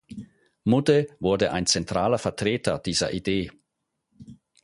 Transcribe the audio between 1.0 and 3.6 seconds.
wurde ein zentraler Vertreter dieser Idee.